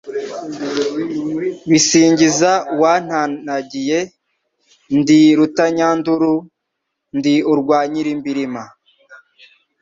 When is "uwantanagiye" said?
2.73-3.99